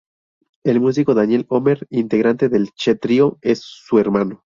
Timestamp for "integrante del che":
1.91-2.95